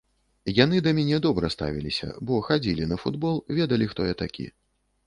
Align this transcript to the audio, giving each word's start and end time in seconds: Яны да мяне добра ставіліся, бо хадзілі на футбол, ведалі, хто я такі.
Яны 0.63 0.79
да 0.87 0.93
мяне 0.99 1.19
добра 1.27 1.51
ставіліся, 1.57 2.09
бо 2.31 2.41
хадзілі 2.49 2.89
на 2.95 2.99
футбол, 3.05 3.35
ведалі, 3.61 3.85
хто 3.95 4.11
я 4.13 4.23
такі. 4.27 4.53